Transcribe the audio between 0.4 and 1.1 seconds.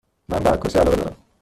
عکاسی علاقه